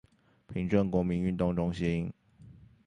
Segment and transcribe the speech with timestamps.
[0.51, 2.11] 平鎮國民運動中心